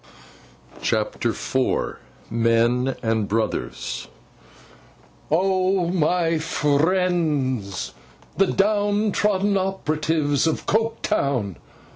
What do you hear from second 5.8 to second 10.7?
my friends, the down trodden operatives of